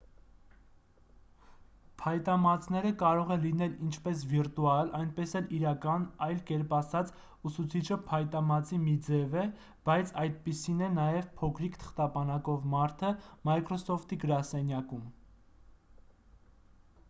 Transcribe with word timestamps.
փայտամածները 2.03 2.91
կարող 3.01 3.33
են 3.35 3.43
լինել 3.43 3.75
ինչպես 3.87 4.23
վիրտուալ 4.31 4.89
այնպես 4.99 5.35
էլ 5.41 5.51
իրական 5.57 6.07
այլ 6.27 6.41
կերպ 6.47 6.73
ասած՝ 6.79 7.13
ուսուցիչը 7.49 7.99
փայտամածի 8.07 8.81
մի 8.87 8.97
ձև 9.09 9.37
է 9.43 9.45
բայց 9.91 10.15
այդպիսին 10.25 10.83
է 10.89 10.89
նաև 10.97 11.31
փոքրիկ 11.43 11.77
թղթապանակով 11.85 12.67
մարդը 12.77 13.13
microsoft-ի 13.51 14.19
գրասենյակում։ 14.25 15.07